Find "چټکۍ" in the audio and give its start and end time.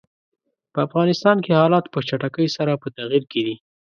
2.07-2.47